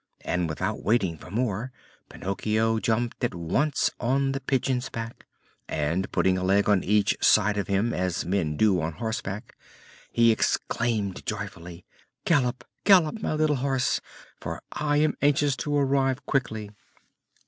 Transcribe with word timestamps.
And 0.21 0.49
without 0.49 0.81
waiting 0.83 1.15
for 1.15 1.29
more 1.29 1.71
Pinocchio 2.09 2.79
jumped 2.79 3.23
at 3.23 3.35
once 3.35 3.91
on 3.99 4.31
the 4.31 4.39
Pigeon's 4.39 4.89
back 4.89 5.27
and, 5.69 6.11
putting 6.11 6.39
a 6.39 6.43
leg 6.43 6.67
on 6.67 6.83
each 6.83 7.15
side 7.23 7.55
of 7.55 7.67
him 7.67 7.93
as 7.93 8.25
men 8.25 8.57
do 8.57 8.81
on 8.81 8.93
horseback, 8.93 9.55
he 10.11 10.31
exclaimed 10.31 11.23
joyfully: 11.27 11.85
"Gallop, 12.25 12.63
gallop, 12.83 13.21
my 13.21 13.33
little 13.35 13.57
horse, 13.57 14.01
for 14.39 14.63
I 14.71 14.97
am 14.97 15.17
anxious 15.21 15.55
to 15.57 15.77
arrive 15.77 16.25
quickly!" 16.25 16.71